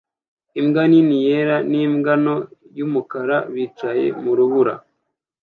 Imbwa 0.59 0.83
nini 0.89 1.17
yera 1.27 1.55
n'imbwa 1.69 2.13
nto 2.23 2.35
y'umukara 2.77 3.37
bicaye 3.53 4.05
mu 4.21 4.31
rubura 4.37 4.73